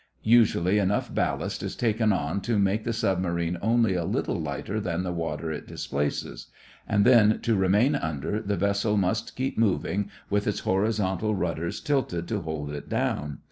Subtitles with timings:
[0.23, 5.03] Usually enough ballast is taken on to make the submarine only a little lighter than
[5.03, 6.47] the water it displaces;
[6.87, 12.27] and then to remain under, the vessel must keep moving, with its horizontal rudders tilted
[12.29, 13.37] to hold it down.